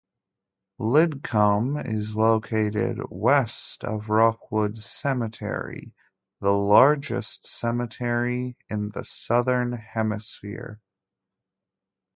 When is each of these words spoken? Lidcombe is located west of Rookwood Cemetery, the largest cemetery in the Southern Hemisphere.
Lidcombe 0.79 1.77
is 1.87 2.15
located 2.15 2.97
west 3.11 3.83
of 3.83 4.09
Rookwood 4.09 4.75
Cemetery, 4.75 5.93
the 6.39 6.49
largest 6.49 7.45
cemetery 7.45 8.57
in 8.67 8.89
the 8.89 9.05
Southern 9.05 9.73
Hemisphere. 9.73 10.81